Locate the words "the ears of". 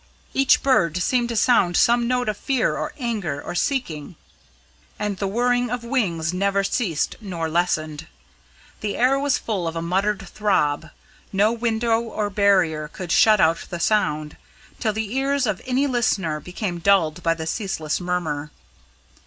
14.93-15.61